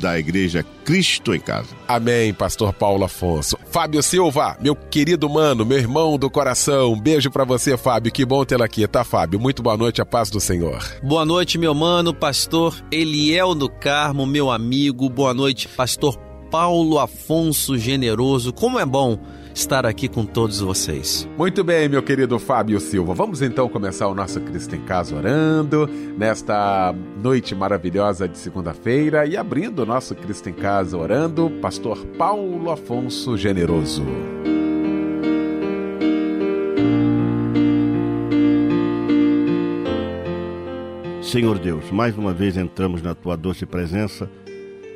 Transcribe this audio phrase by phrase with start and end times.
[0.00, 1.68] da Igreja Cristo em Casa.
[1.86, 3.56] Amém, Pastor Paulo Afonso.
[3.70, 8.10] Fábio Silva, meu querido mano, meu irmão do coração, um beijo para você, Fábio.
[8.10, 9.38] Que bom tê-lo aqui, tá, Fábio?
[9.38, 10.82] Muito boa noite, a paz do Senhor.
[11.02, 15.08] Boa noite, meu mano, Pastor Eliel do Carmo, meu amigo.
[15.08, 16.16] Boa noite, Pastor
[16.50, 18.52] Paulo Afonso Generoso.
[18.52, 19.18] Como é bom
[19.54, 21.28] estar aqui com todos vocês.
[21.36, 23.14] Muito bem, meu querido Fábio Silva.
[23.14, 29.36] Vamos então começar o nosso Cristo em Casa orando nesta noite maravilhosa de segunda-feira e
[29.36, 34.04] abrindo o nosso Cristo em Casa orando, Pastor Paulo Afonso Generoso.
[41.22, 44.28] Senhor Deus, mais uma vez entramos na tua doce presença,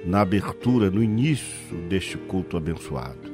[0.04, 3.33] na abertura, no início deste culto abençoado.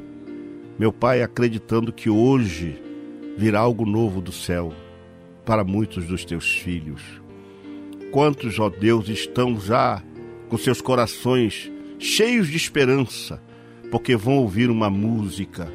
[0.81, 2.83] Meu Pai, acreditando que hoje
[3.37, 4.73] virá algo novo do céu
[5.45, 7.03] para muitos dos teus filhos.
[8.11, 10.03] Quantos, ó Deus, estão já
[10.49, 13.43] com seus corações cheios de esperança,
[13.91, 15.71] porque vão ouvir uma música,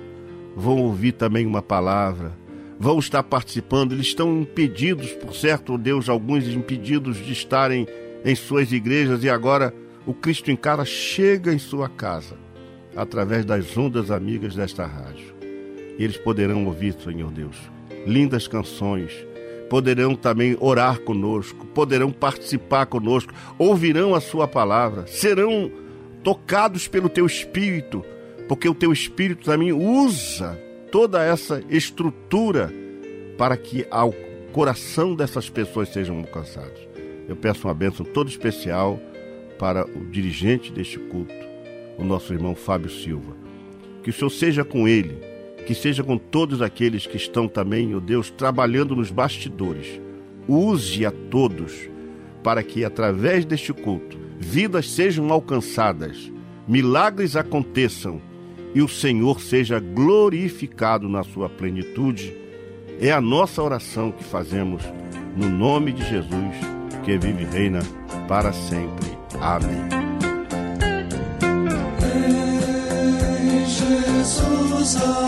[0.56, 2.36] vão ouvir também uma palavra,
[2.80, 7.86] vão estar participando, eles estão impedidos, por certo, Deus, alguns impedidos de estarem
[8.26, 9.72] em suas igrejas e agora
[10.04, 12.44] o Cristo em cara chega em sua casa
[12.96, 15.34] através das ondas amigas desta rádio.
[15.98, 17.58] Eles poderão ouvir, Senhor Deus,
[18.06, 19.12] lindas canções,
[19.70, 25.72] poderão também orar conosco, poderão participar conosco, ouvirão a Sua palavra, serão
[26.24, 28.04] tocados pelo Teu Espírito,
[28.48, 30.60] porque o Teu Espírito também usa
[30.92, 32.72] toda essa estrutura
[33.38, 34.14] para que ao
[34.52, 36.88] coração dessas pessoas sejam alcançados.
[37.28, 39.00] Eu peço uma bênção toda especial
[39.60, 41.34] para o dirigente deste culto,
[41.98, 43.36] o nosso irmão Fábio Silva.
[44.04, 45.18] Que o Senhor seja com ele,
[45.66, 50.00] que seja com todos aqueles que estão também, ó Deus, trabalhando nos bastidores.
[50.48, 51.90] Use a todos
[52.44, 56.32] para que, através deste culto, vidas sejam alcançadas,
[56.68, 58.22] milagres aconteçam
[58.76, 62.36] e o Senhor seja glorificado na sua plenitude.
[63.00, 64.84] É a nossa oração que fazemos
[65.36, 66.56] no nome de Jesus,
[67.04, 67.80] que vive e reina
[68.28, 69.18] para sempre.
[69.40, 70.05] Amém.
[74.86, 75.25] Jesus, amigo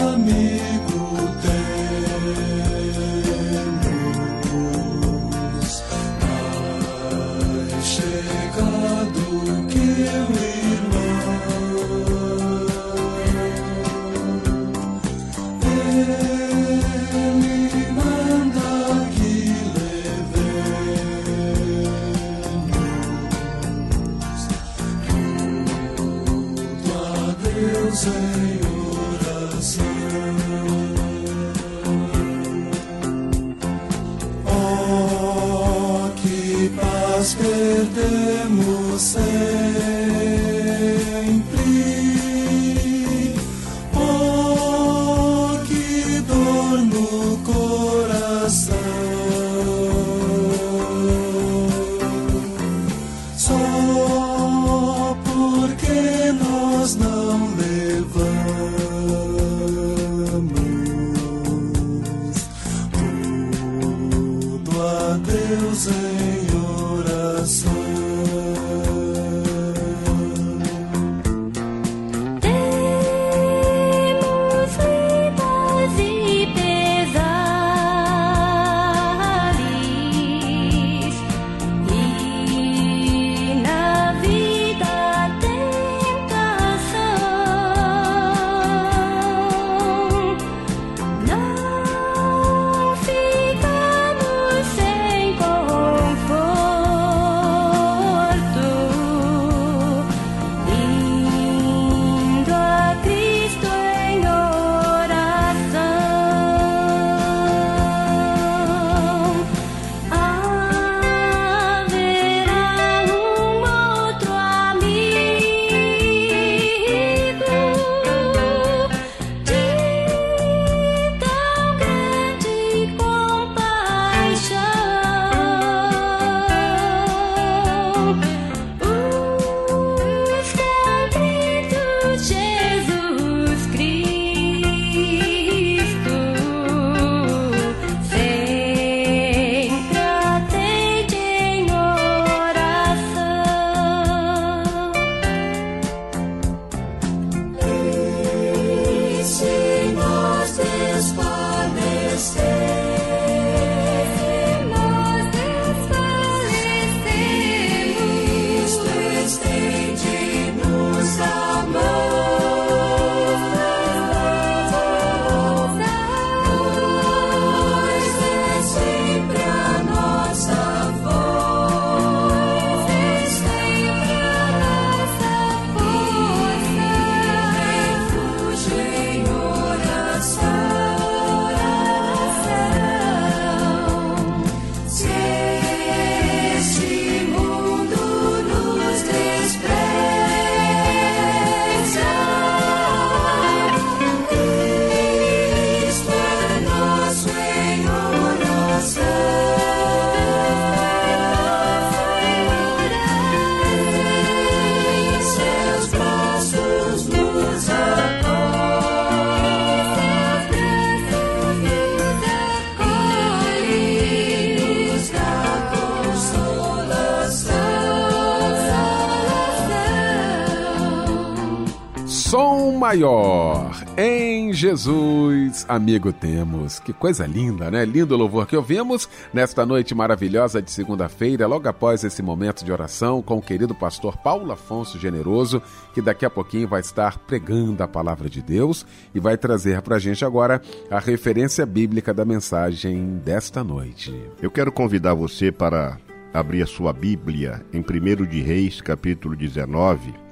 [224.58, 226.80] Jesus, amigo temos.
[226.80, 227.86] Que coisa linda, né?
[227.86, 233.22] Lindo louvor que ouvimos nesta noite maravilhosa de segunda-feira, logo após esse momento de oração
[233.22, 235.62] com o querido pastor Paulo Afonso Generoso,
[235.94, 238.84] que daqui a pouquinho vai estar pregando a palavra de Deus
[239.14, 240.59] e vai trazer para a gente agora
[240.90, 244.12] a referência bíblica da mensagem desta noite.
[244.42, 246.00] Eu quero convidar você para
[246.34, 250.26] abrir a sua Bíblia em 1 de Reis, capítulo 19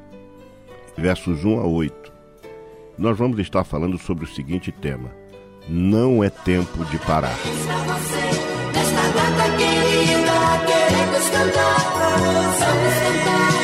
[0.97, 2.04] versos 1 a 8.
[2.97, 5.11] Nós vamos estar falando sobre o seguinte tema:
[5.67, 7.37] Não é tempo de parar.
[8.73, 10.31] Nesta data querida,
[10.65, 11.75] queremos cantar,
[12.59, 13.54] cantar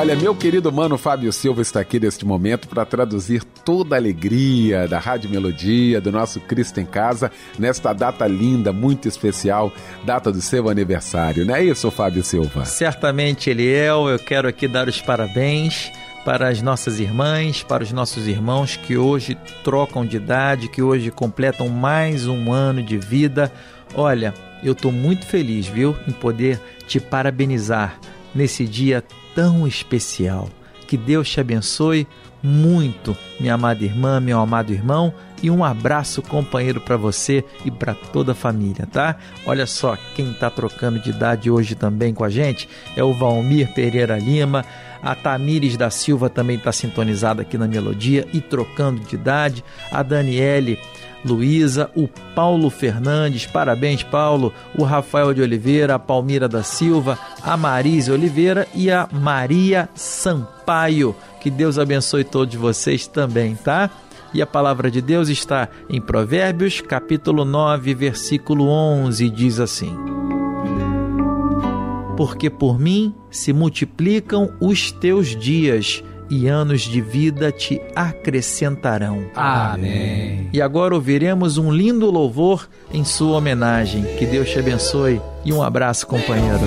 [0.00, 4.88] Olha, meu querido mano Fábio Silva está aqui neste momento para traduzir toda a alegria
[4.88, 9.70] da Rádio Melodia, do nosso Cristo em Casa, nesta data linda, muito especial,
[10.02, 11.44] data do seu aniversário.
[11.44, 12.64] Não é isso, Fábio Silva?
[12.64, 15.92] Certamente, Eliel, eu quero aqui dar os parabéns
[16.24, 21.10] para as nossas irmãs, para os nossos irmãos que hoje trocam de idade, que hoje
[21.10, 23.52] completam mais um ano de vida.
[23.94, 24.32] Olha,
[24.64, 28.00] eu estou muito feliz, viu, em poder te parabenizar
[28.34, 30.48] nesse dia tão especial.
[30.86, 32.06] Que Deus te abençoe
[32.42, 37.94] muito, minha amada irmã, meu amado irmão, e um abraço companheiro para você e para
[37.94, 39.16] toda a família, tá?
[39.46, 43.72] Olha só, quem está trocando de idade hoje também com a gente é o Valmir
[43.74, 44.64] Pereira Lima.
[45.02, 49.64] A Tamires da Silva também está sintonizada aqui na melodia e trocando de idade.
[49.90, 50.78] A Daniele
[51.24, 57.56] Luísa, o Paulo Fernandes, parabéns Paulo, o Rafael de Oliveira, a Palmira da Silva, a
[57.56, 61.14] Marise Oliveira e a Maria Sampaio.
[61.40, 63.90] Que Deus abençoe todos vocês também, tá?
[64.32, 69.96] E a palavra de Deus está em Provérbios, capítulo 9, versículo 11, diz assim:
[72.16, 79.24] Porque por mim se multiplicam os teus dias e anos de vida te acrescentarão.
[79.34, 80.48] Amém.
[80.52, 84.04] E agora ouviremos um lindo louvor em sua homenagem.
[84.16, 86.60] Que Deus te abençoe e um abraço, companheiro.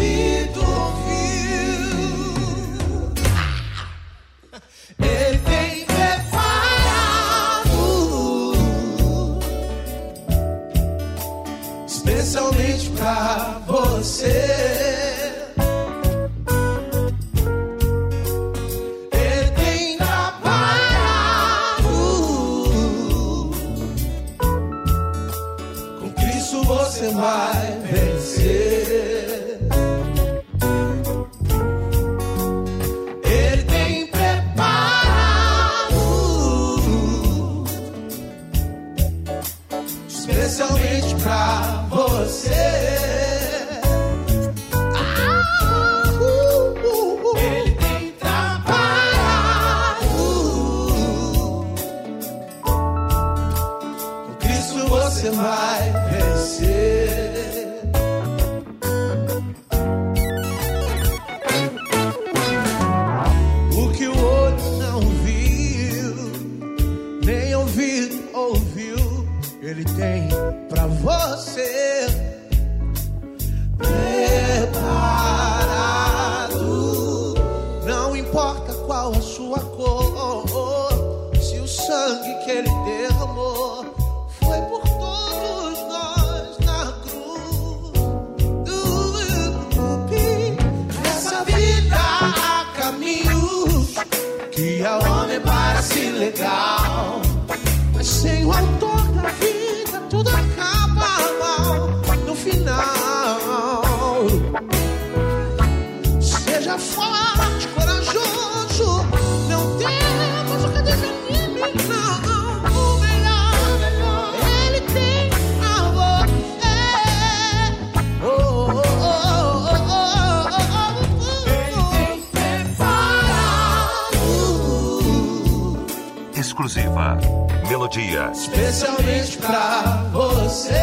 [128.31, 130.73] Especialmente pra você.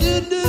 [0.00, 0.42] Ele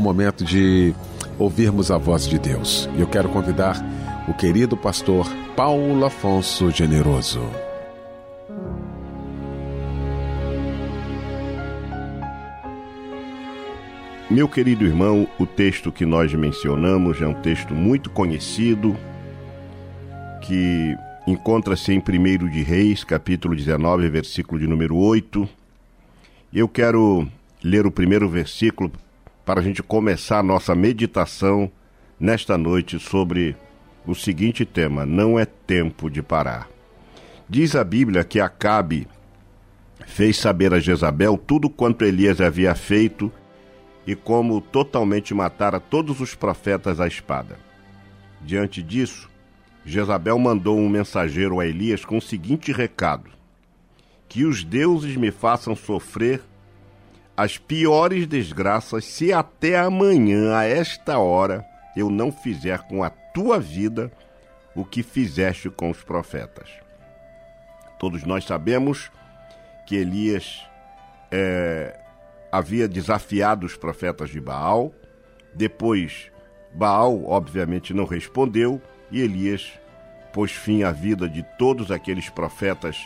[0.00, 0.94] o momento de
[1.38, 2.88] ouvirmos a voz de Deus.
[2.96, 3.76] E eu quero convidar
[4.26, 7.42] o querido pastor Paulo Afonso Generoso.
[14.30, 18.96] Meu querido irmão, o texto que nós mencionamos é um texto muito conhecido,
[20.42, 25.46] que encontra-se em 1 de Reis, capítulo 19, versículo de número 8.
[26.54, 27.28] Eu quero
[27.62, 28.90] ler o primeiro versículo
[29.50, 31.68] para a gente começar a nossa meditação
[32.20, 33.56] nesta noite sobre
[34.06, 36.68] o seguinte tema: Não é tempo de parar.
[37.48, 39.08] Diz a Bíblia que Acabe
[40.06, 43.32] fez saber a Jezabel tudo quanto Elias havia feito
[44.06, 47.58] e como totalmente matara todos os profetas à espada.
[48.40, 49.28] Diante disso,
[49.84, 53.28] Jezabel mandou um mensageiro a Elias com o seguinte recado:
[54.28, 56.40] Que os deuses me façam sofrer
[57.40, 61.64] as piores desgraças se até amanhã, a esta hora,
[61.96, 64.12] eu não fizer com a tua vida
[64.74, 66.68] o que fizeste com os profetas.
[67.98, 69.10] Todos nós sabemos
[69.86, 70.68] que Elias
[71.30, 71.98] é,
[72.52, 74.92] havia desafiado os profetas de Baal.
[75.54, 76.30] Depois,
[76.74, 79.80] Baal, obviamente, não respondeu e Elias
[80.30, 82.98] pôs fim à vida de todos aqueles profetas,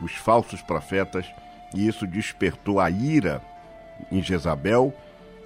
[0.00, 1.26] os falsos profetas,
[1.74, 3.42] e isso despertou a ira
[4.10, 4.92] em Jezabel,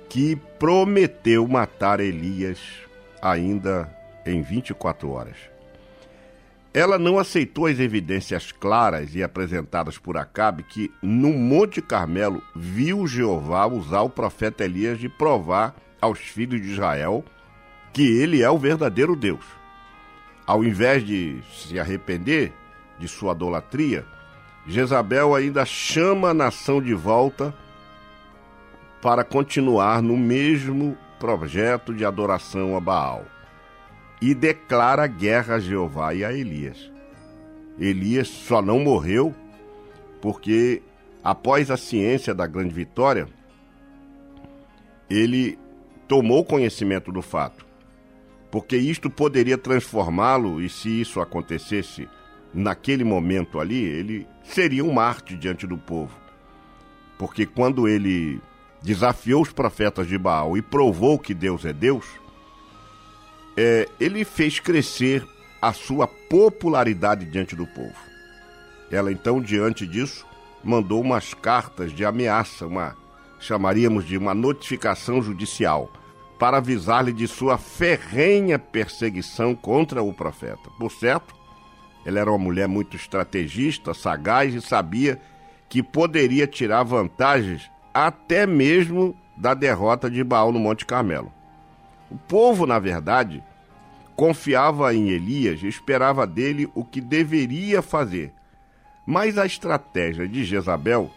[0.09, 2.59] que prometeu matar Elias
[3.21, 3.91] ainda
[4.25, 5.37] em 24 horas.
[6.73, 13.07] Ela não aceitou as evidências claras e apresentadas por Acabe que no Monte Carmelo viu
[13.07, 17.25] Jeová usar o profeta Elias de provar aos filhos de Israel
[17.93, 19.45] que ele é o verdadeiro Deus.
[20.47, 22.53] Ao invés de se arrepender
[22.99, 24.07] de sua idolatria,
[24.67, 27.55] Jezabel ainda chama a nação de volta
[29.01, 33.25] para continuar no mesmo projeto de adoração a Baal
[34.21, 36.91] e declara guerra a Jeová e a Elias.
[37.79, 39.35] Elias só não morreu
[40.21, 40.83] porque,
[41.23, 43.29] após a ciência da grande vitória,
[45.09, 45.57] ele
[46.09, 47.65] tomou conhecimento do fato,
[48.51, 52.09] porque isto poderia transformá-lo, e se isso acontecesse
[52.53, 56.19] naquele momento ali, ele seria um mártir diante do povo.
[57.17, 58.41] Porque quando ele
[58.83, 62.05] desafiou os profetas de Baal e provou que Deus é Deus,
[63.57, 65.27] é, ele fez crescer
[65.61, 67.97] a sua popularidade diante do povo.
[68.91, 70.25] Ela então, diante disso,
[70.63, 72.97] mandou umas cartas de ameaça, uma
[73.41, 75.93] chamaríamos de uma notificação judicial,
[76.39, 80.71] para avisar-lhe de sua ferrenha perseguição contra o profeta.
[80.79, 81.35] Por certo,
[82.07, 85.21] Ela era uma mulher muito estrategista, sagaz e sabia
[85.69, 87.69] que poderia tirar vantagens
[88.07, 91.33] até mesmo da derrota de Baal no Monte Carmelo.
[92.11, 93.43] O povo, na verdade,
[94.17, 98.33] confiava em Elias e esperava dele o que deveria fazer.
[99.07, 101.11] Mas a estratégia de Jezabel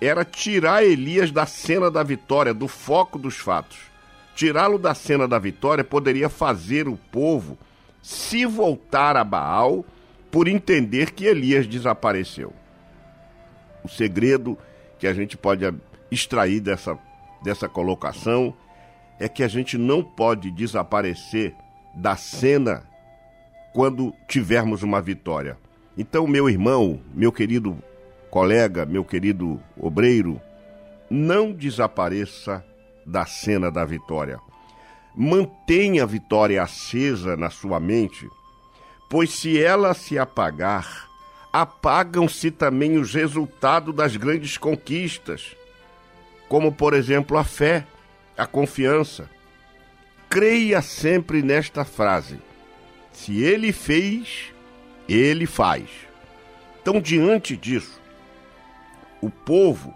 [0.00, 3.78] era tirar Elias da cena da vitória, do foco dos fatos.
[4.34, 7.56] Tirá-lo da cena da vitória poderia fazer o povo
[8.02, 9.84] se voltar a Baal
[10.30, 12.52] por entender que Elias desapareceu.
[13.84, 14.58] O segredo
[14.98, 15.64] que a gente pode
[16.14, 16.98] extrair dessa,
[17.42, 18.54] dessa colocação
[19.18, 21.54] é que a gente não pode desaparecer
[21.94, 22.82] da cena
[23.72, 25.58] quando tivermos uma vitória.
[25.96, 27.78] Então, meu irmão, meu querido
[28.30, 30.40] colega, meu querido obreiro,
[31.08, 32.64] não desapareça
[33.06, 34.40] da cena da vitória.
[35.14, 38.28] Mantenha a vitória acesa na sua mente,
[39.08, 41.08] pois se ela se apagar,
[41.52, 45.56] apagam-se também os resultados das grandes conquistas,
[46.48, 47.86] como por exemplo a fé,
[48.36, 49.28] a confiança.
[50.28, 52.38] Creia sempre nesta frase:
[53.12, 54.52] se ele fez,
[55.08, 55.88] ele faz.
[56.80, 58.00] Então, diante disso,
[59.20, 59.94] o povo,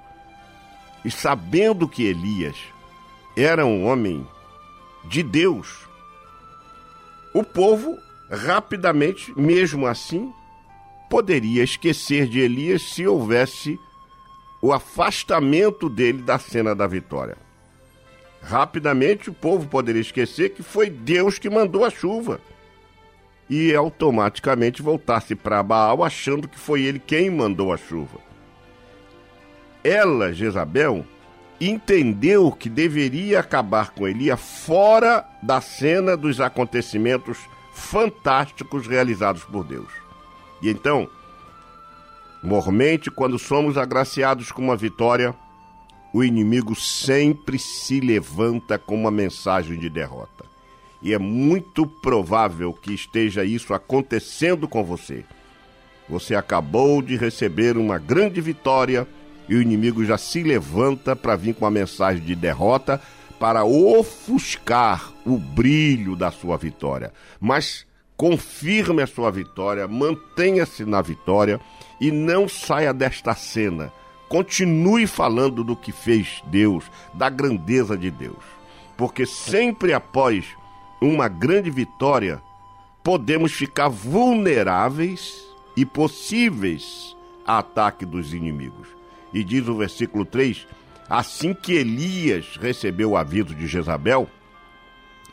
[1.05, 2.57] e sabendo que Elias
[3.37, 4.27] era um homem
[5.05, 5.87] de Deus,
[7.35, 7.99] o povo
[8.31, 10.33] rapidamente, mesmo assim,
[11.09, 13.79] poderia esquecer de Elias se houvesse
[14.61, 17.37] o afastamento dele da cena da vitória.
[18.43, 22.41] Rapidamente o povo poderia esquecer que foi Deus que mandou a chuva
[23.49, 28.19] e automaticamente voltar-se para Baal achando que foi ele quem mandou a chuva.
[29.83, 31.05] Ela, Jezabel,
[31.61, 37.39] entendeu que deveria acabar com Elias fora da cena dos acontecimentos
[37.73, 39.91] fantásticos realizados por Deus.
[40.61, 41.09] E então,
[42.43, 45.35] mormente, quando somos agraciados com uma vitória,
[46.13, 50.45] o inimigo sempre se levanta com uma mensagem de derrota.
[51.03, 55.25] E é muito provável que esteja isso acontecendo com você.
[56.09, 59.07] Você acabou de receber uma grande vitória
[59.49, 63.01] e o inimigo já se levanta para vir com uma mensagem de derrota
[63.39, 67.13] para ofuscar o brilho da sua vitória.
[67.41, 71.61] Mas confirme a sua vitória, mantenha-se na vitória
[72.01, 73.93] e não saia desta cena.
[74.29, 76.85] Continue falando do que fez Deus,
[77.15, 78.45] da grandeza de Deus.
[78.97, 80.45] Porque sempre após
[81.01, 82.43] uma grande vitória,
[83.03, 85.43] podemos ficar vulneráveis
[85.77, 88.89] e possíveis a ataque dos inimigos.
[89.33, 90.67] E diz o versículo 3:
[91.09, 94.29] Assim que Elias recebeu o aviso de Jezabel,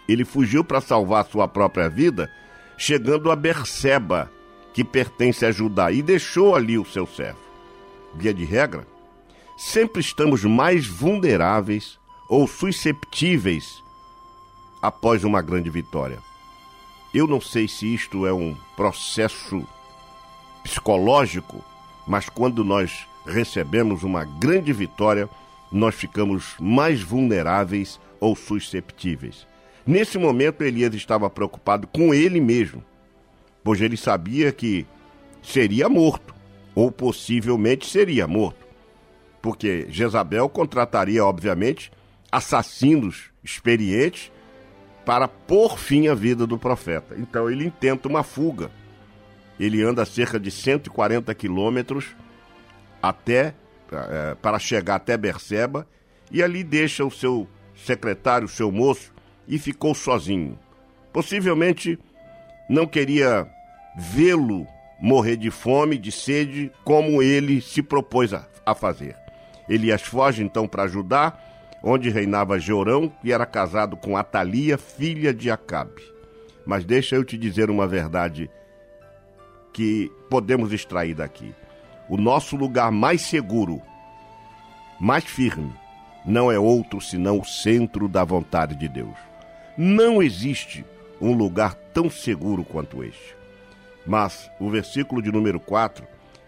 [0.07, 2.31] ele fugiu para salvar sua própria vida,
[2.77, 4.31] chegando a Berseba,
[4.75, 7.39] que pertence a Judá, e deixou ali o seu servo.
[8.13, 8.85] Via de regra,
[9.57, 13.81] sempre estamos mais vulneráveis ou susceptíveis
[14.81, 16.19] após uma grande vitória.
[17.13, 19.65] Eu não sei se isto é um processo
[20.61, 21.63] psicológico,
[22.05, 25.29] mas quando nós recebemos uma grande vitória,
[25.71, 29.47] nós ficamos mais vulneráveis ou susceptíveis.
[29.87, 32.83] Nesse momento, Elias estava preocupado com ele mesmo,
[33.65, 34.85] pois ele sabia que
[35.41, 36.35] seria morto,
[36.75, 38.63] ou possivelmente seria morto,
[39.41, 41.91] porque Jezabel contrataria, obviamente,
[42.31, 44.31] assassinos experientes
[45.03, 47.15] para pôr fim à vida do profeta.
[47.17, 48.69] Então ele intenta uma fuga.
[49.59, 52.15] Ele anda cerca de 140 quilômetros
[53.01, 53.55] até
[53.91, 55.87] é, para chegar até Berseba
[56.31, 59.11] e ali deixa o seu secretário, o seu moço,
[59.47, 60.59] e ficou sozinho.
[61.11, 61.97] Possivelmente
[62.69, 63.54] não queria
[63.95, 64.67] vê-lo
[64.99, 69.15] morrer de fome, de sede, como ele se propôs a, a fazer.
[69.67, 71.37] Elias foge então para Judá,
[71.83, 76.01] onde reinava Jeorão, que era casado com Atalia, filha de Acabe.
[76.65, 78.49] Mas deixa eu te dizer uma verdade
[79.71, 81.53] que podemos extrair daqui.
[82.09, 83.81] O nosso lugar mais seguro,
[84.99, 85.73] mais firme,
[86.25, 89.17] não é outro senão o centro da vontade de Deus.
[89.77, 90.83] Não existe
[91.21, 93.34] um lugar tão seguro quanto este.
[94.05, 96.05] Mas o versículo de número 4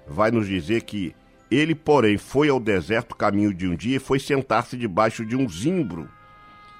[0.07, 1.15] vai nos dizer que
[1.49, 5.47] ele, porém, foi ao deserto caminho de um dia e foi sentar-se debaixo de um
[5.47, 6.09] zimbro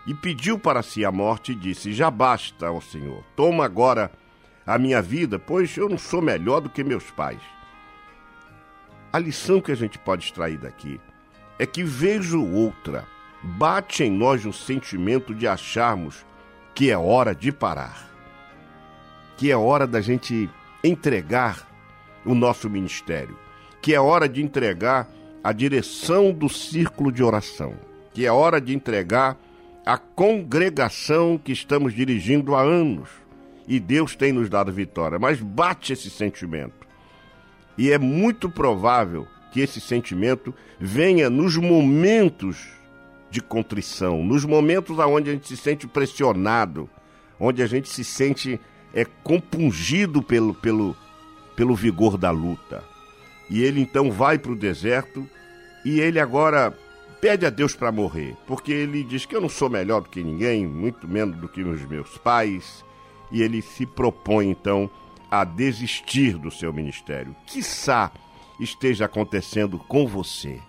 [0.05, 4.11] e pediu para si a morte e disse: Já basta, ó Senhor, toma agora
[4.65, 7.41] a minha vida, pois eu não sou melhor do que meus pais.
[9.11, 10.99] A lição que a gente pode extrair daqui
[11.57, 13.05] é que, vejo outra,
[13.41, 16.25] bate em nós um sentimento de acharmos
[16.75, 18.09] que é hora de parar,
[19.37, 20.49] que é hora da gente
[20.88, 21.67] entregar
[22.26, 23.38] o nosso ministério,
[23.82, 25.10] que é hora de entregar
[25.43, 27.73] a direção do círculo de oração,
[28.13, 29.38] que é hora de entregar
[29.86, 33.10] a congregação que estamos dirigindo há anos.
[33.67, 36.88] E Deus tem nos dado vitória, mas bate esse sentimento.
[37.78, 42.67] E é muito provável que esse sentimento venha nos momentos
[43.30, 46.89] de contrição, nos momentos onde a gente se sente pressionado,
[47.39, 48.60] onde a gente se sente
[48.97, 50.97] é, compungido pelo, pelo,
[51.55, 52.83] pelo vigor da luta.
[53.47, 55.29] E ele então vai para o deserto
[55.86, 56.75] e ele agora
[57.21, 60.23] pede a Deus para morrer, porque ele diz que eu não sou melhor do que
[60.23, 62.83] ninguém, muito menos do que os meus pais,
[63.31, 64.89] e ele se propõe então
[65.29, 67.36] a desistir do seu ministério.
[67.45, 68.12] Quiçá
[68.60, 70.60] esteja acontecendo com você.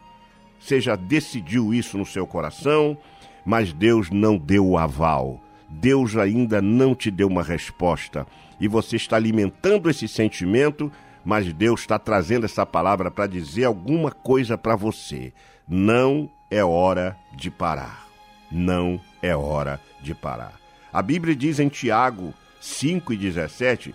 [0.60, 2.98] Você já decidiu isso no seu coração,
[3.44, 5.42] mas Deus não deu o aval.
[5.68, 8.26] Deus ainda não te deu uma resposta.
[8.60, 10.90] E você está alimentando esse sentimento,
[11.24, 15.32] mas Deus está trazendo essa palavra para dizer alguma coisa para você.
[15.68, 18.08] Não é hora de parar.
[18.50, 20.58] Não é hora de parar.
[20.92, 23.94] A Bíblia diz em Tiago 5 e 17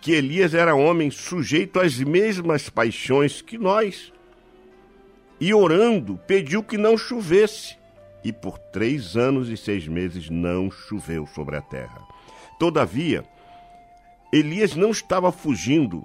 [0.00, 4.12] que Elias era homem sujeito às mesmas paixões que nós.
[5.40, 7.79] E orando, pediu que não chovesse.
[8.24, 12.02] E por três anos e seis meses não choveu sobre a terra.
[12.58, 13.24] Todavia,
[14.32, 16.04] Elias não estava fugindo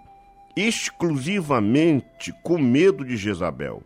[0.55, 3.83] exclusivamente com medo de Jezabel.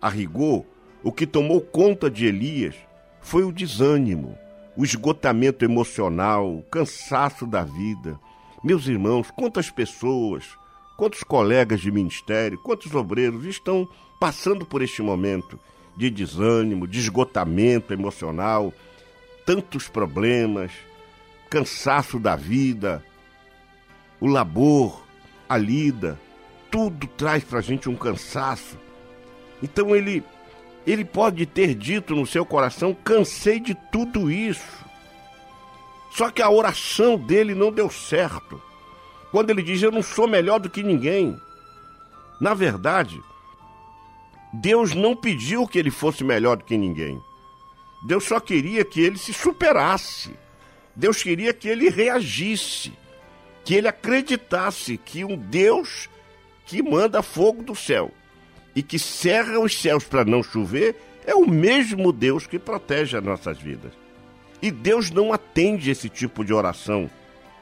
[0.00, 0.64] A rigor,
[1.02, 2.74] o que tomou conta de Elias
[3.20, 4.36] foi o desânimo,
[4.76, 8.18] o esgotamento emocional, o cansaço da vida
[8.64, 10.56] meus irmãos, quantas pessoas,
[10.96, 13.86] quantos colegas de ministério, quantos obreiros estão
[14.18, 15.60] passando por este momento
[15.96, 18.72] de desânimo, de esgotamento emocional,
[19.46, 20.72] tantos problemas,
[21.48, 23.04] cansaço da vida,
[24.20, 25.04] o labor,
[25.48, 26.18] a lida,
[26.70, 28.76] tudo traz para a gente um cansaço.
[29.62, 30.24] Então ele,
[30.86, 34.84] ele pode ter dito no seu coração: cansei de tudo isso.
[36.10, 38.60] Só que a oração dele não deu certo.
[39.30, 41.40] Quando ele diz: Eu não sou melhor do que ninguém.
[42.40, 43.20] Na verdade,
[44.60, 47.20] Deus não pediu que ele fosse melhor do que ninguém.
[48.06, 50.32] Deus só queria que ele se superasse.
[50.94, 52.92] Deus queria que ele reagisse,
[53.64, 56.08] que ele acreditasse que um Deus
[56.66, 58.12] que manda fogo do céu
[58.76, 60.94] e que cerra os céus para não chover
[61.26, 63.92] é o mesmo Deus que protege as nossas vidas.
[64.62, 67.10] E Deus não atende esse tipo de oração.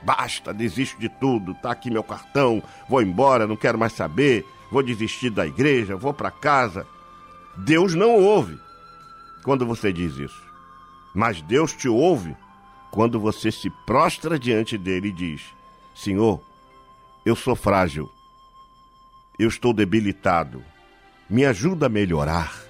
[0.03, 4.83] Basta, desisto de tudo, tá aqui meu cartão, vou embora, não quero mais saber, vou
[4.83, 6.87] desistir da igreja, vou para casa.
[7.59, 8.59] Deus não ouve
[9.45, 10.43] quando você diz isso.
[11.15, 12.35] Mas Deus te ouve
[12.91, 15.43] quando você se prostra diante dele e diz:
[15.95, 16.41] Senhor,
[17.23, 18.11] eu sou frágil,
[19.39, 20.65] eu estou debilitado,
[21.29, 22.65] me ajuda a melhorar,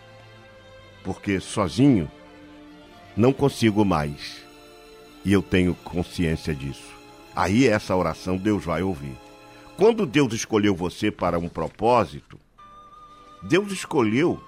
[1.05, 2.11] porque sozinho
[3.17, 4.43] não consigo mais.
[5.25, 6.93] E eu tenho consciência disso.
[7.37, 9.17] Aí essa oração Deus vai ouvir.
[9.77, 12.39] Quando Deus escolheu você para um propósito,
[13.43, 14.41] Deus escolheu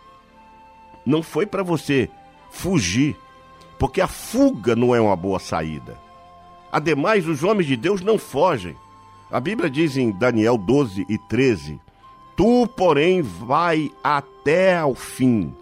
[1.05, 2.09] não foi para você
[2.51, 3.17] fugir,
[3.79, 5.99] porque a fuga não é uma boa saída.
[6.73, 8.75] Ademais, os homens de Deus não fogem.
[9.31, 11.79] A Bíblia diz em Daniel 12 e 13:
[12.37, 15.55] Tu, porém, vai até ao fim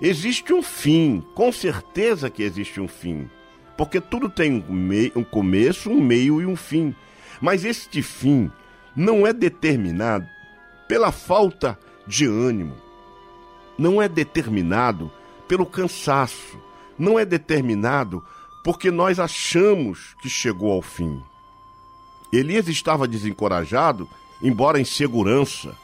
[0.00, 3.28] Existe um fim, com certeza que existe um fim.
[3.76, 6.94] Porque tudo tem um, meio, um começo, um meio e um fim.
[7.40, 8.50] Mas este fim
[8.94, 10.26] não é determinado
[10.88, 12.76] pela falta de ânimo,
[13.78, 15.10] não é determinado
[15.48, 16.58] pelo cansaço,
[16.98, 18.24] não é determinado
[18.64, 21.22] porque nós achamos que chegou ao fim.
[22.32, 24.08] Elias estava desencorajado,
[24.42, 25.74] embora em segurança,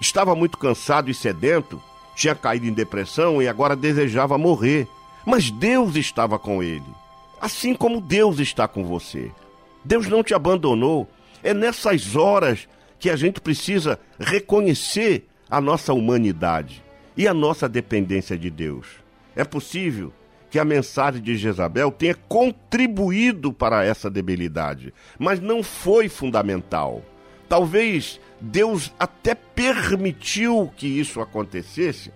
[0.00, 1.80] estava muito cansado e sedento
[2.14, 4.86] tinha caído em depressão e agora desejava morrer.
[5.26, 6.84] Mas Deus estava com ele,
[7.40, 9.32] assim como Deus está com você.
[9.84, 11.08] Deus não te abandonou.
[11.44, 12.66] É nessas horas
[12.98, 16.82] que a gente precisa reconhecer a nossa humanidade
[17.14, 18.86] e a nossa dependência de Deus.
[19.36, 20.10] É possível
[20.50, 27.02] que a mensagem de Jezabel tenha contribuído para essa debilidade, mas não foi fundamental.
[27.46, 32.10] Talvez Deus até permitiu que isso acontecesse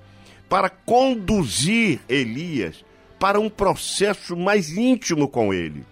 [0.48, 2.82] para conduzir Elias
[3.18, 5.84] para um processo mais íntimo com ele.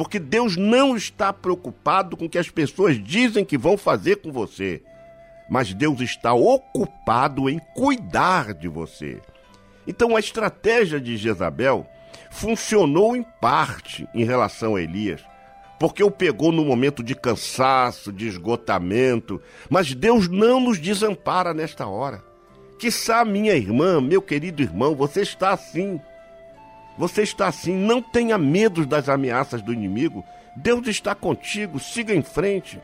[0.00, 4.32] Porque Deus não está preocupado com o que as pessoas dizem que vão fazer com
[4.32, 4.82] você,
[5.46, 9.20] mas Deus está ocupado em cuidar de você.
[9.86, 11.86] Então a estratégia de Jezabel
[12.30, 15.20] funcionou em parte em relação a Elias,
[15.78, 19.38] porque o pegou no momento de cansaço, de esgotamento.
[19.68, 22.24] Mas Deus não nos desampara nesta hora.
[22.78, 26.00] Quiçá, minha irmã, meu querido irmão, você está assim.
[27.00, 30.22] Você está assim, não tenha medo das ameaças do inimigo.
[30.54, 32.78] Deus está contigo, siga em frente.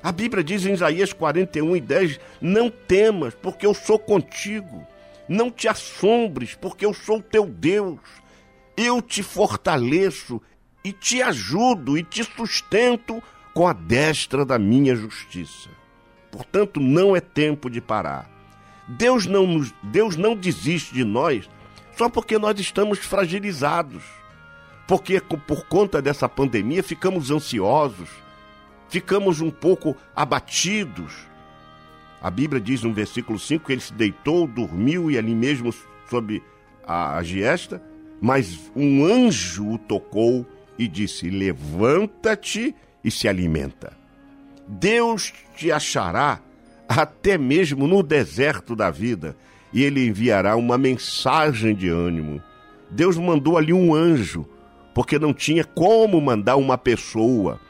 [0.00, 4.86] A Bíblia diz em Isaías 41 e 10: Não temas, porque eu sou contigo.
[5.28, 7.98] Não te assombres, porque eu sou teu Deus.
[8.76, 10.40] Eu te fortaleço
[10.84, 13.20] e te ajudo e te sustento
[13.52, 15.68] com a destra da minha justiça.
[16.30, 18.30] Portanto, não é tempo de parar.
[18.86, 21.50] Deus não, nos, Deus não desiste de nós
[21.98, 24.04] só porque nós estamos fragilizados.
[24.86, 28.08] Porque por conta dessa pandemia ficamos ansiosos,
[28.88, 31.12] ficamos um pouco abatidos.
[32.22, 35.74] A Bíblia diz no versículo 5 que ele se deitou, dormiu e ali mesmo
[36.08, 36.42] sob
[36.86, 37.82] a giesta,
[38.20, 40.46] mas um anjo o tocou
[40.78, 43.92] e disse: Levanta-te e se alimenta.
[44.66, 46.40] Deus te achará
[46.88, 49.36] até mesmo no deserto da vida
[49.72, 52.42] e ele enviará uma mensagem de ânimo.
[52.90, 54.46] Deus mandou ali um anjo,
[54.94, 57.60] porque não tinha como mandar uma pessoa.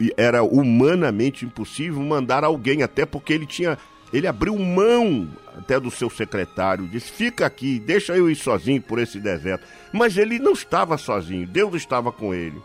[0.00, 3.78] E era humanamente impossível mandar alguém, até porque ele tinha.
[4.12, 8.98] Ele abriu mão até do seu secretário, disse: Fica aqui, deixa eu ir sozinho por
[8.98, 9.66] esse deserto.
[9.92, 12.60] Mas ele não estava sozinho, Deus estava com ele.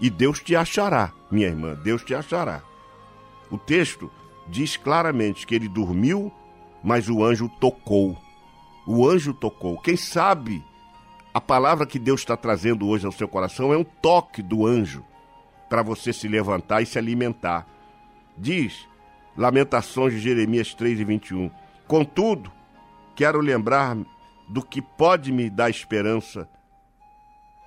[0.00, 2.62] E Deus te achará, minha irmã, Deus te achará.
[3.50, 4.10] O texto
[4.46, 6.32] diz claramente que ele dormiu
[6.82, 8.16] mas o anjo tocou.
[8.86, 9.78] O anjo tocou.
[9.80, 10.64] Quem sabe
[11.32, 15.04] a palavra que Deus está trazendo hoje ao seu coração é um toque do anjo
[15.68, 17.66] para você se levantar e se alimentar.
[18.36, 18.88] Diz
[19.36, 21.50] Lamentações de Jeremias 3 e 21.
[21.86, 22.50] Contudo,
[23.14, 23.96] quero lembrar
[24.48, 26.48] do que pode me dar esperança.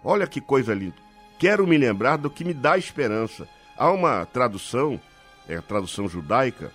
[0.04, 0.98] Olha que coisa linda.
[1.40, 3.48] Quero me lembrar do que me dá esperança.
[3.78, 5.00] Há uma tradução,
[5.48, 6.74] é a tradução judaica,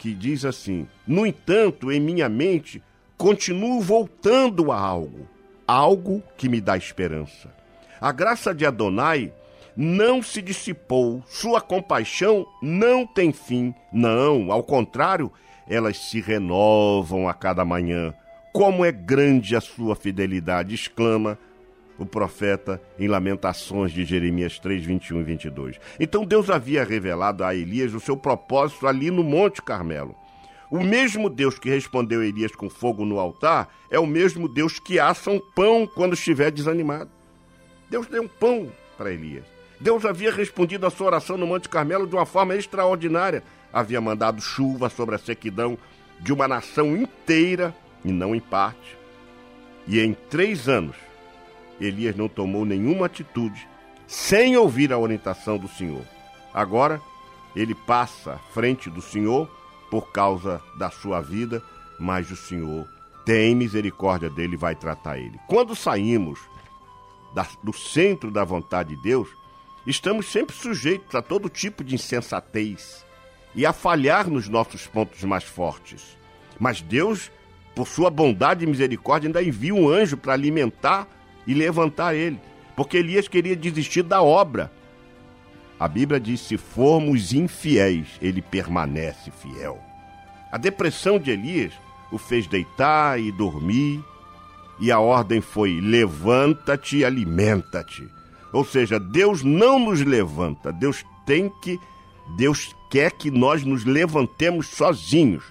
[0.00, 2.82] que diz assim: No entanto, em minha mente,
[3.18, 5.28] continuo voltando a algo,
[5.68, 7.54] algo que me dá esperança.
[8.00, 9.30] A graça de Adonai
[9.76, 13.74] não se dissipou, sua compaixão não tem fim.
[13.92, 15.30] Não, ao contrário,
[15.68, 18.14] elas se renovam a cada manhã.
[18.54, 20.74] Como é grande a sua fidelidade!
[20.74, 21.38] exclama
[22.00, 25.80] o profeta em Lamentações de Jeremias 3, 21 e 22.
[26.00, 30.16] Então Deus havia revelado a Elias o seu propósito ali no Monte Carmelo.
[30.70, 34.98] O mesmo Deus que respondeu Elias com fogo no altar é o mesmo Deus que
[34.98, 37.10] assa um pão quando estiver desanimado.
[37.90, 39.44] Deus deu um pão para Elias.
[39.78, 43.42] Deus havia respondido a sua oração no Monte Carmelo de uma forma extraordinária.
[43.70, 45.76] Havia mandado chuva sobre a sequidão
[46.18, 48.96] de uma nação inteira e não em parte.
[49.86, 50.96] E em três anos,
[51.80, 53.66] Elias não tomou nenhuma atitude
[54.06, 56.04] sem ouvir a orientação do Senhor.
[56.52, 57.00] Agora,
[57.54, 59.48] ele passa à frente do Senhor
[59.90, 61.62] por causa da sua vida,
[61.98, 62.88] mas o Senhor
[63.24, 65.38] tem misericórdia dele e vai tratar ele.
[65.46, 66.40] Quando saímos
[67.34, 69.28] da, do centro da vontade de Deus,
[69.86, 73.04] estamos sempre sujeitos a todo tipo de insensatez
[73.54, 76.16] e a falhar nos nossos pontos mais fortes.
[76.58, 77.30] Mas Deus,
[77.74, 81.06] por sua bondade e misericórdia, ainda envia um anjo para alimentar
[81.46, 82.40] e levantar ele,
[82.76, 84.72] porque Elias queria desistir da obra.
[85.78, 89.78] A Bíblia diz: se formos infiéis, ele permanece fiel.
[90.52, 91.72] A depressão de Elias
[92.12, 94.02] o fez deitar e dormir,
[94.78, 98.08] e a ordem foi: levanta-te e alimenta-te.
[98.52, 101.78] Ou seja, Deus não nos levanta, Deus tem que,
[102.36, 105.44] Deus quer que nós nos levantemos sozinhos,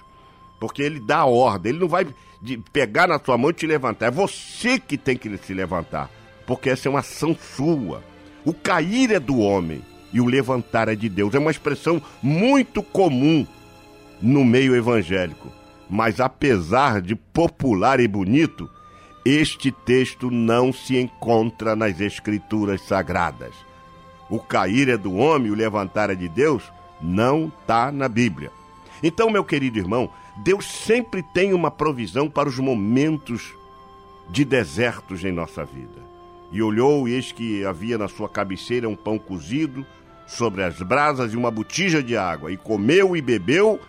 [0.58, 2.06] porque Ele dá a ordem, Ele não vai
[2.40, 4.06] de pegar na sua mão e te levantar.
[4.06, 6.10] É você que tem que se levantar,
[6.46, 8.02] porque essa é uma ação sua.
[8.44, 11.34] O cair é do homem e o levantar é de Deus.
[11.34, 13.46] É uma expressão muito comum
[14.20, 15.52] no meio evangélico.
[15.88, 18.70] Mas apesar de popular e bonito,
[19.24, 23.54] este texto não se encontra nas escrituras sagradas.
[24.30, 26.62] O cair é do homem, o levantar é de Deus,
[27.02, 28.52] não está na Bíblia.
[29.02, 33.54] Então, meu querido irmão, Deus sempre tem uma provisão para os momentos
[34.28, 36.00] de desertos em nossa vida.
[36.52, 39.86] E olhou, e eis que havia na sua cabeceira um pão cozido
[40.26, 42.52] sobre as brasas e uma botija de água.
[42.52, 43.80] E comeu e bebeu,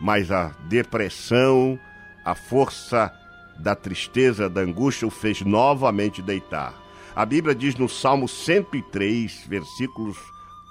[0.00, 1.78] mas a depressão,
[2.24, 3.12] a força
[3.58, 6.74] da tristeza, da angústia o fez novamente deitar.
[7.14, 10.18] A Bíblia diz no Salmo 103, versículos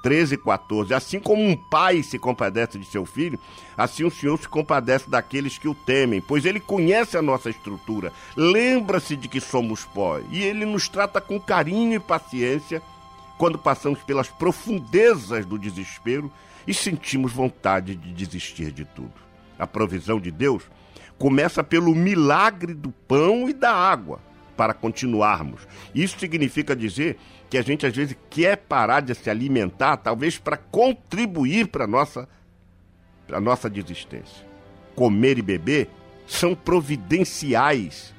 [0.06, 0.94] 13 e 14.
[0.94, 3.39] Assim como um pai se compadece de seu filho,
[3.76, 8.13] assim o Senhor se compadece daqueles que o temem, pois ele conhece a nossa estrutura,
[8.38, 12.84] lembra-se de que somos pó, e ele nos trata com carinho e paciência,
[13.39, 16.32] quando passamos pelas profundezas do desespero
[16.68, 19.13] e sentimos vontade de desistir de tudo.
[19.58, 20.62] A provisão de Deus
[21.18, 24.20] começa pelo milagre do pão e da água
[24.56, 25.62] para continuarmos.
[25.94, 27.18] Isso significa dizer
[27.56, 31.88] que a gente às vezes quer parar de se alimentar, talvez para contribuir para a
[31.88, 32.28] nossa,
[33.41, 34.46] nossa desistência.
[34.94, 35.88] Comer e beber
[36.28, 38.13] são providenciais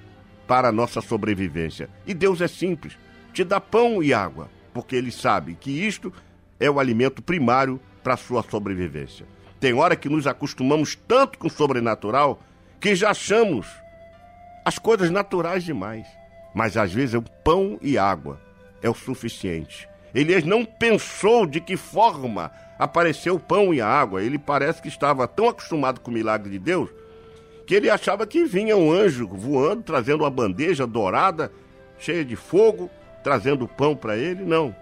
[0.47, 1.91] para a nossa sobrevivência.
[2.07, 2.97] E Deus é simples:
[3.35, 6.11] te dá pão e água, porque Ele sabe que isto
[6.59, 9.27] é o alimento primário para a sua sobrevivência.
[9.61, 12.43] Tem hora que nos acostumamos tanto com o sobrenatural
[12.81, 13.69] que já achamos
[14.65, 16.07] as coisas naturais demais.
[16.55, 18.46] Mas às vezes o pão e água
[18.83, 19.89] é o suficiente.
[20.15, 24.23] Elias não pensou de que forma apareceu o pão e a água.
[24.23, 26.91] Ele parece que estava tão acostumado com o milagre de Deus
[27.67, 31.51] que ele achava que vinha um anjo voando, trazendo uma bandeja dourada,
[31.99, 32.89] cheia de fogo,
[33.25, 34.45] trazendo pão para ele.
[34.45, 34.75] Não.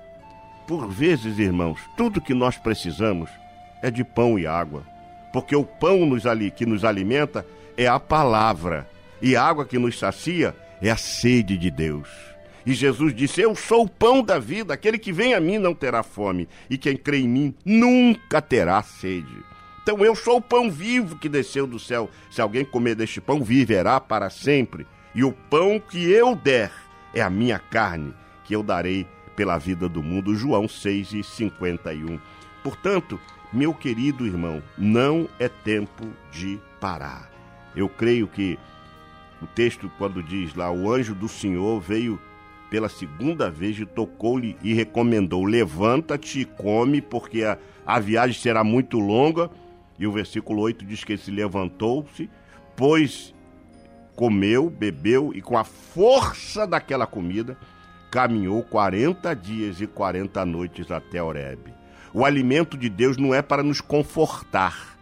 [0.68, 3.30] Por vezes, irmãos, tudo que nós precisamos
[3.83, 4.85] é de pão e água.
[5.33, 7.44] Porque o pão nos ali, que nos alimenta
[7.76, 8.87] é a palavra,
[9.20, 12.34] e a água que nos sacia é a sede de Deus.
[12.66, 15.74] E Jesus disse: Eu sou o pão da vida, aquele que vem a mim não
[15.74, 19.44] terá fome, e quem crê em mim nunca terá sede.
[19.83, 22.09] Então eu sou o pão vivo que desceu do céu.
[22.31, 24.87] Se alguém comer deste pão, viverá para sempre.
[25.14, 26.72] E o pão que eu der
[27.12, 28.14] é a minha carne,
[28.45, 30.34] que eu darei pela vida do mundo.
[30.34, 32.18] João 6 e 51.
[32.62, 33.20] Portanto,
[33.53, 37.30] meu querido irmão, não é tempo de parar.
[37.76, 38.59] Eu creio que
[39.43, 42.18] o texto, quando diz lá, o anjo do Senhor veio
[42.71, 48.65] pela segunda vez e tocou-lhe e recomendou: Levanta-te e come, porque a, a viagem será
[48.65, 49.51] muito longa
[49.99, 52.29] e o versículo 8 diz que ele se levantou-se,
[52.77, 53.35] pois
[54.17, 57.57] comeu, bebeu e com a força daquela comida
[58.11, 61.75] caminhou 40 dias e 40 noites até Horebe.
[62.12, 64.97] O alimento de Deus não é para nos confortar,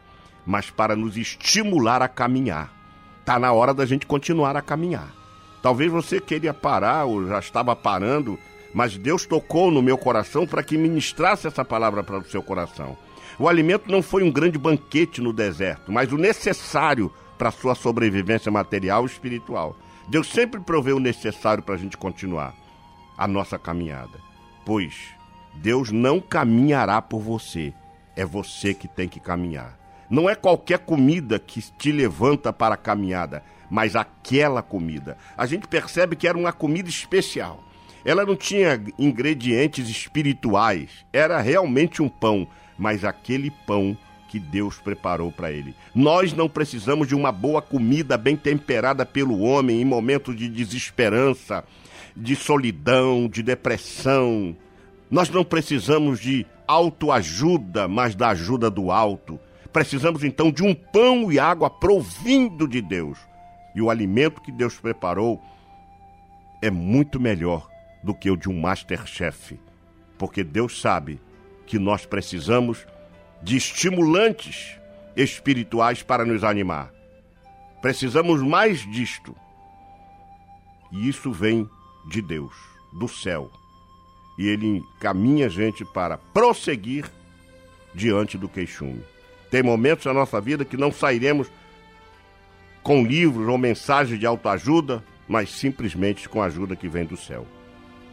[0.46, 2.72] mas para nos estimular a caminhar.
[3.20, 5.21] Está na hora da gente continuar a caminhar.
[5.62, 8.36] Talvez você queria parar ou já estava parando,
[8.74, 12.98] mas Deus tocou no meu coração para que ministrasse essa palavra para o seu coração.
[13.38, 17.74] O alimento não foi um grande banquete no deserto, mas o necessário para a sua
[17.74, 19.76] sobrevivência material e espiritual.
[20.08, 22.54] Deus sempre proveu o necessário para a gente continuar
[23.16, 24.20] a nossa caminhada.
[24.66, 24.94] Pois
[25.54, 27.72] Deus não caminhará por você,
[28.16, 29.81] é você que tem que caminhar.
[30.12, 35.16] Não é qualquer comida que te levanta para a caminhada, mas aquela comida.
[35.36, 37.64] A gente percebe que era uma comida especial.
[38.04, 42.46] Ela não tinha ingredientes espirituais, era realmente um pão
[42.82, 43.96] mas aquele pão
[44.28, 45.74] que Deus preparou para ele.
[45.94, 51.64] Nós não precisamos de uma boa comida bem temperada pelo homem em momentos de desesperança,
[52.16, 54.56] de solidão, de depressão.
[55.10, 59.38] Nós não precisamos de autoajuda, mas da ajuda do alto.
[59.72, 63.18] Precisamos então de um pão e água provindo de Deus.
[63.74, 65.40] E o alimento que Deus preparou
[66.60, 67.68] é muito melhor
[68.02, 69.58] do que o de um masterchef,
[70.18, 71.20] porque Deus sabe
[71.66, 72.86] que nós precisamos
[73.42, 74.78] de estimulantes
[75.16, 76.92] espirituais para nos animar.
[77.80, 79.34] Precisamos mais disto.
[80.92, 81.68] E isso vem
[82.10, 82.54] de Deus,
[82.92, 83.50] do céu.
[84.38, 87.10] E ele encaminha a gente para prosseguir
[87.94, 89.02] diante do queixume.
[89.52, 91.46] Tem momentos na nossa vida que não sairemos
[92.82, 97.46] com livros ou mensagens de autoajuda, mas simplesmente com a ajuda que vem do céu.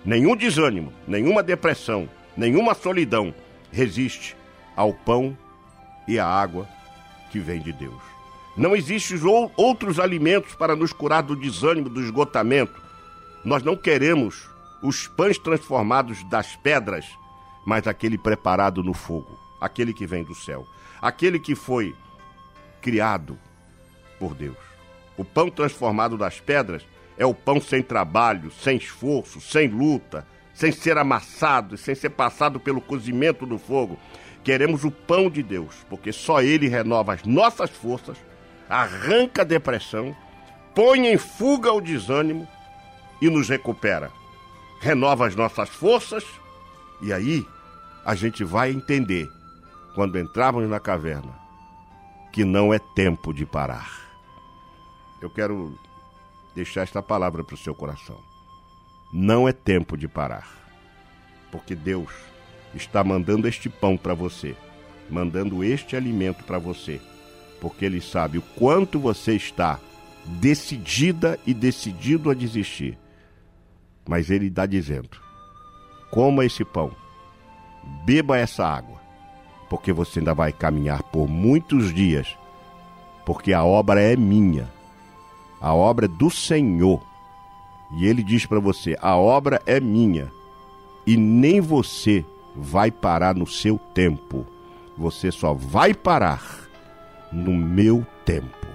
[0.04, 3.34] Nenhum desânimo, nenhuma depressão, nenhuma solidão
[3.72, 4.36] resiste
[4.76, 5.38] ao pão
[6.10, 6.68] e à água
[7.32, 8.02] que vem de Deus.
[8.58, 9.18] Não existem
[9.56, 12.82] outros alimentos para nos curar do desânimo, do esgotamento.
[13.46, 14.50] Nós não queremos
[14.84, 17.06] os pães transformados das pedras,
[17.66, 20.68] mas aquele preparado no fogo, aquele que vem do céu,
[21.02, 21.96] aquele que foi
[22.82, 23.38] criado
[24.20, 24.58] por Deus.
[25.18, 26.86] O pão transformado das pedras
[27.18, 32.60] é o pão sem trabalho, sem esforço, sem luta, sem ser amassado, sem ser passado
[32.60, 34.00] pelo cozimento do fogo.
[34.44, 38.18] Queremos o pão de Deus, porque só Ele renova as nossas forças,
[38.70, 40.16] arranca a depressão,
[40.74, 42.48] põe em fuga o desânimo
[43.22, 44.12] e nos recupera.
[44.80, 46.24] Renova as nossas forças
[47.02, 47.46] e aí
[48.06, 49.30] a gente vai entender,
[49.96, 51.34] quando entrarmos na caverna,
[52.32, 53.90] que não é tempo de parar.
[55.22, 55.78] Eu quero
[56.56, 58.18] deixar esta palavra para o seu coração.
[59.12, 60.48] Não é tempo de parar.
[61.52, 62.12] Porque Deus
[62.76, 64.56] está mandando este pão para você,
[65.10, 67.02] mandando este alimento para você,
[67.60, 69.80] porque Ele sabe o quanto você está
[70.26, 72.98] decidida e decidido a desistir.
[74.08, 75.18] Mas Ele está dizendo:
[76.12, 76.96] coma esse pão,
[78.06, 79.02] beba essa água,
[79.70, 82.38] porque você ainda vai caminhar por muitos dias,
[83.26, 84.68] porque a obra é minha,
[85.62, 87.02] a obra é do Senhor.
[87.92, 90.32] E ele diz para você: a obra é minha,
[91.06, 94.46] e nem você vai parar no seu tempo,
[94.98, 96.44] você só vai parar
[97.32, 98.68] no meu tempo.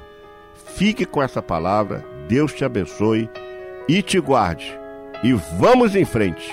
[0.55, 3.29] Fique com essa palavra, Deus te abençoe
[3.89, 4.79] e te guarde.
[5.23, 6.51] E vamos em frente,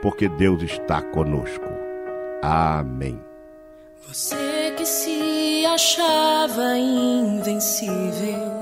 [0.00, 1.64] porque Deus está conosco.
[2.42, 3.31] Amém.
[4.08, 8.52] Você que se achava invencível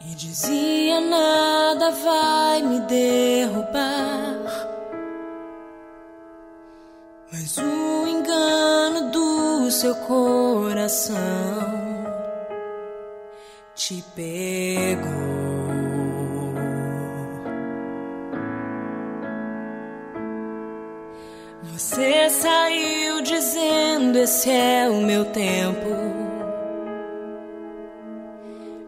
[0.00, 4.28] e dizia nada vai me derrubar.
[7.32, 11.16] Mas o engano do seu coração
[13.74, 15.37] te pegou.
[21.88, 25.88] Você saiu dizendo: Esse é o meu tempo.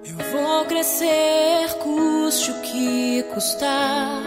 [0.04, 4.22] Eu vou crescer, custe o que custar.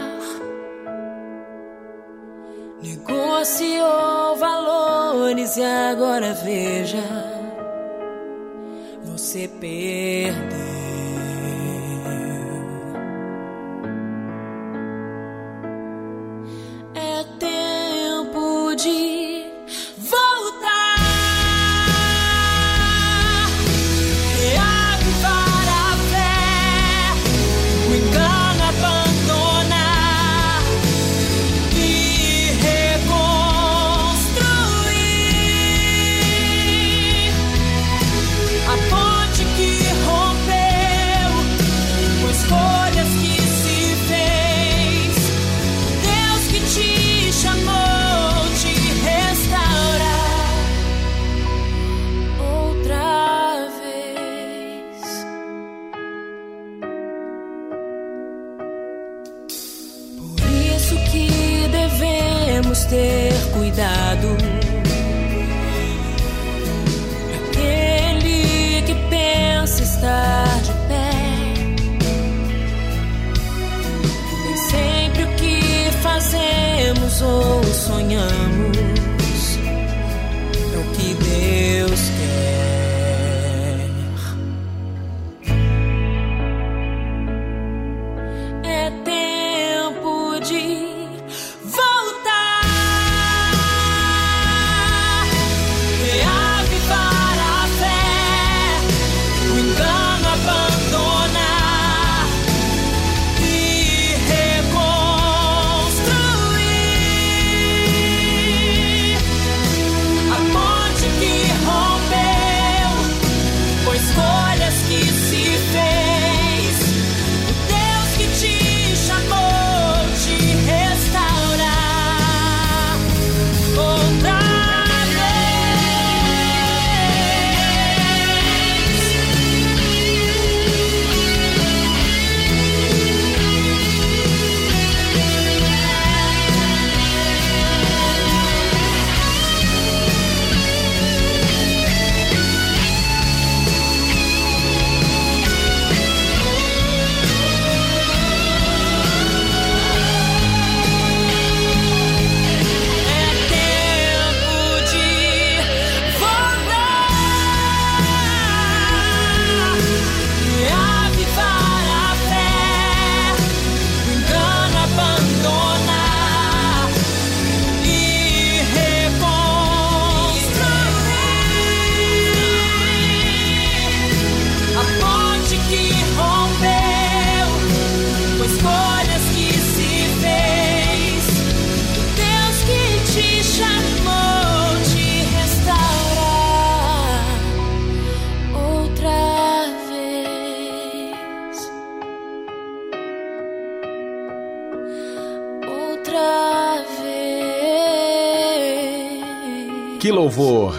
[2.82, 7.04] Negociou valores e agora veja,
[9.04, 10.73] você perdeu.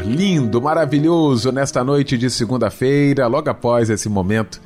[0.05, 4.61] Lindo, maravilhoso nesta noite de segunda-feira, logo após esse momento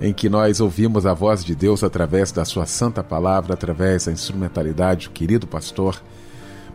[0.00, 4.12] em que nós ouvimos a voz de Deus através da sua santa palavra, através da
[4.12, 6.00] instrumentalidade do querido pastor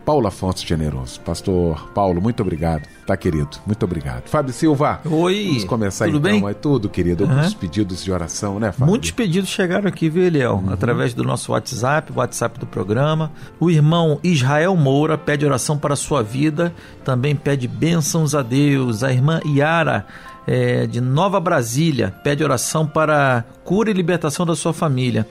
[0.04, 1.20] Paulo Afonso Generoso.
[1.20, 2.86] Pastor Paulo, muito obrigado.
[3.06, 3.50] Tá, querido?
[3.66, 4.28] Muito obrigado.
[4.28, 5.00] Fábio Silva.
[5.04, 5.46] Oi.
[5.48, 6.40] Vamos começar tudo então.
[6.40, 6.50] bem?
[6.50, 7.24] É tudo, querido.
[7.24, 7.40] Uhum.
[7.40, 8.86] Os pedidos de oração, né, Fábio?
[8.86, 10.62] Muitos pedidos chegaram aqui, viu, Eliel?
[10.64, 10.72] Uhum.
[10.72, 13.32] Através do nosso WhatsApp, o WhatsApp do programa.
[13.58, 16.74] O irmão Israel Moura pede oração para a sua vida,
[17.04, 19.02] também pede bênçãos a Deus.
[19.02, 20.06] A irmã Yara,
[20.46, 25.26] é, de Nova Brasília, pede oração para cura e libertação da sua família.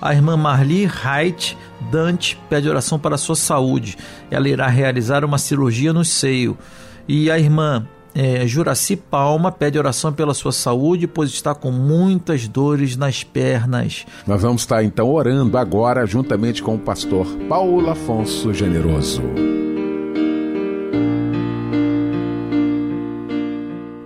[0.00, 1.56] A irmã Marli Haidt
[1.90, 3.96] Dante pede oração para a sua saúde.
[4.30, 6.56] Ela irá realizar uma cirurgia no seio.
[7.08, 12.48] E a irmã é, Juraci Palma pede oração pela sua saúde, pois está com muitas
[12.48, 14.06] dores nas pernas.
[14.26, 19.22] Nós vamos estar então orando agora, juntamente com o pastor Paulo Afonso Generoso.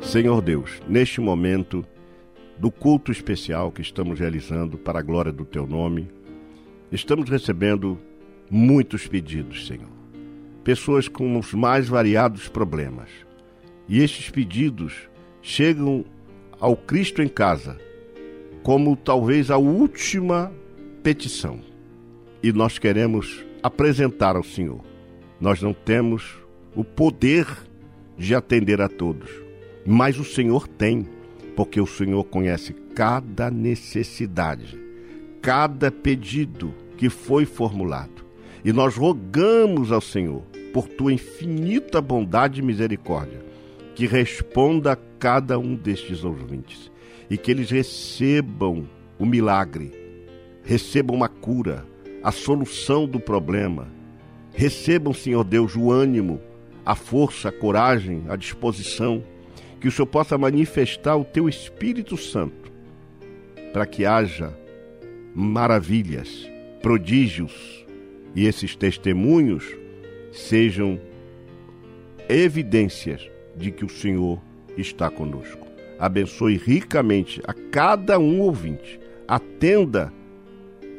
[0.03, 1.85] Senhor Deus, neste momento
[2.61, 6.11] do culto especial que estamos realizando para a glória do Teu nome,
[6.93, 7.99] estamos recebendo
[8.51, 9.89] muitos pedidos, Senhor.
[10.63, 13.09] Pessoas com os mais variados problemas.
[13.89, 15.09] E estes pedidos
[15.41, 16.05] chegam
[16.61, 17.79] ao Cristo em casa
[18.63, 20.53] como talvez a última
[21.03, 21.61] petição.
[22.43, 24.83] E nós queremos apresentar ao Senhor.
[25.41, 26.37] Nós não temos
[26.77, 27.47] o poder
[28.19, 29.31] de atender a todos,
[29.87, 31.09] mas o Senhor tem,
[31.61, 34.81] porque o Senhor conhece cada necessidade,
[35.43, 38.25] cada pedido que foi formulado.
[38.65, 40.41] E nós rogamos ao Senhor,
[40.73, 43.45] por tua infinita bondade e misericórdia,
[43.95, 46.91] que responda a cada um destes ouvintes
[47.29, 48.89] e que eles recebam
[49.19, 49.93] o milagre,
[50.65, 51.85] recebam a cura,
[52.23, 53.87] a solução do problema.
[54.55, 56.41] Recebam, Senhor Deus, o ânimo,
[56.87, 59.23] a força, a coragem, a disposição,
[59.81, 62.71] que o Senhor possa manifestar o teu Espírito Santo,
[63.73, 64.55] para que haja
[65.35, 66.49] maravilhas,
[66.83, 67.87] prodígios,
[68.35, 69.65] e esses testemunhos
[70.33, 71.01] sejam
[72.29, 74.41] evidências de que o Senhor
[74.77, 75.67] está conosco.
[75.99, 79.01] Abençoe ricamente a cada um ouvinte.
[79.27, 80.13] Atenda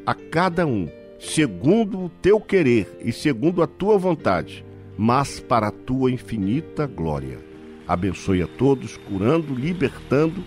[0.06, 0.88] a cada um,
[1.20, 4.66] segundo o teu querer e segundo a tua vontade,
[4.98, 7.51] mas para a tua infinita glória.
[7.92, 10.42] Abençoe a todos, curando, libertando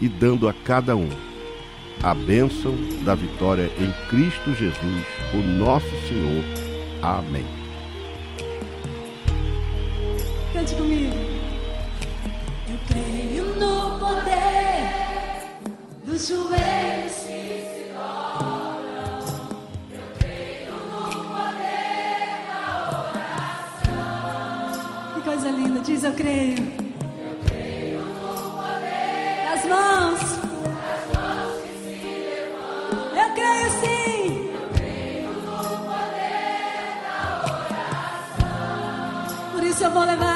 [0.00, 1.08] e dando a cada um
[2.02, 6.42] a bênção da vitória em Cristo Jesus, o nosso Senhor.
[7.00, 7.46] Amém.
[10.52, 11.14] Cante comigo.
[12.68, 14.90] Eu creio no poder
[16.04, 17.05] dos joelhos
[25.86, 26.58] Diz eu creio.
[26.58, 26.64] Eu
[27.44, 28.00] poder
[29.44, 30.20] Das mãos.
[33.14, 34.50] Eu creio sim.
[35.22, 35.34] Eu
[35.86, 37.18] poder da
[38.34, 39.52] oração.
[39.52, 40.35] Por isso eu vou levar.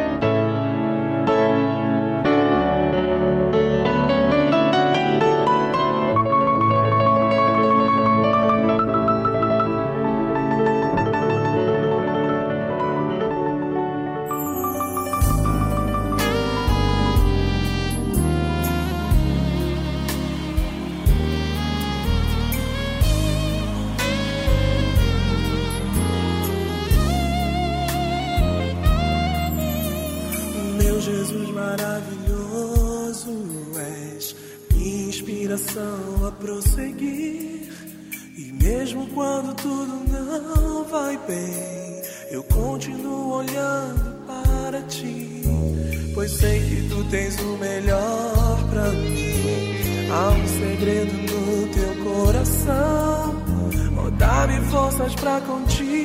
[55.81, 56.01] Pra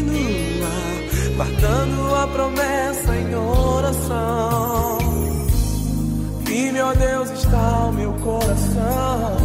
[0.00, 0.96] continuar,
[1.36, 4.98] guardando a promessa em oração.
[6.44, 9.36] Firme, ó Deus, está o meu coração.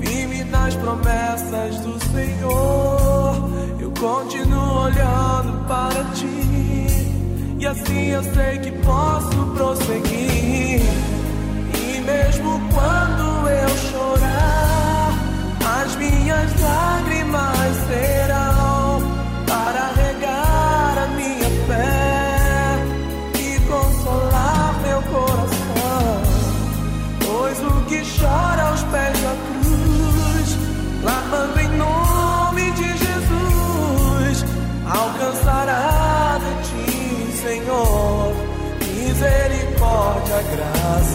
[0.00, 3.50] Firme nas promessas do Senhor.
[3.80, 6.86] Eu continuo olhando para ti.
[7.58, 10.80] E assim eu sei que posso prosseguir.
[11.74, 15.12] E mesmo quando eu chorar,
[15.82, 18.49] as minhas lágrimas serão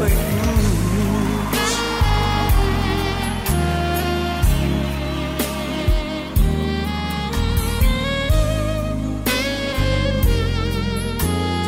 [0.03, 1.75] e luz.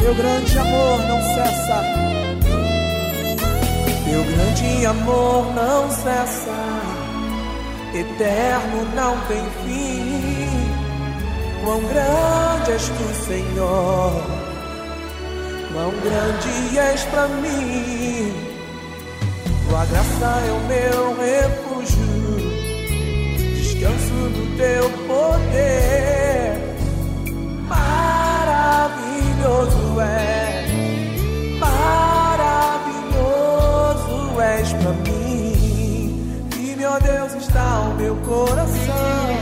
[0.02, 1.84] Teu grande amor não cessa.
[4.06, 6.58] Teu grande amor não cessa.
[7.94, 10.48] Eterno não tem fim.
[11.64, 14.47] Quão grande és tu, Senhor.
[15.78, 18.34] Quão grande és pra mim.
[19.70, 22.08] Tua graça é o meu refúgio.
[23.38, 26.58] Descanso no teu poder
[27.70, 29.22] maravilhoso
[30.02, 30.66] é,
[31.60, 32.42] maravilhoso
[34.42, 36.48] és pra mim.
[36.54, 39.38] Firme, ó Deus, está o meu coração,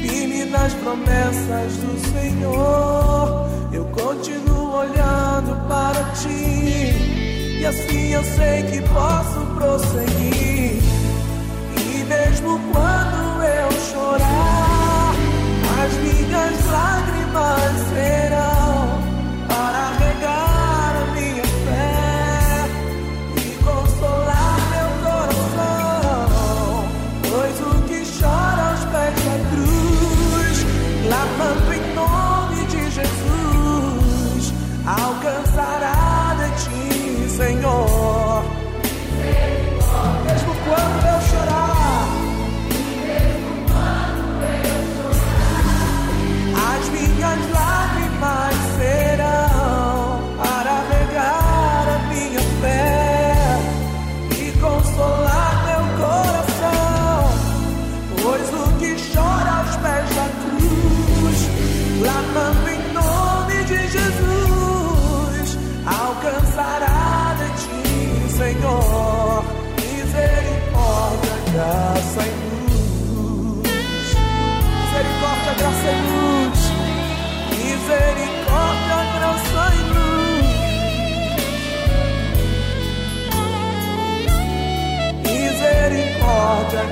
[0.00, 3.50] firme nas promessas do Senhor.
[3.74, 10.82] Eu continuo olhando para ti, e assim eu sei que posso prosseguir.
[11.76, 15.14] E mesmo quando eu chorar,
[15.84, 18.53] as minhas lágrimas serão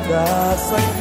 [0.03, 0.92] a graça que